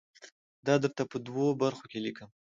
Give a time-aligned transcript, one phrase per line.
[0.65, 2.29] دا درته په دوو برخو کې لیکم.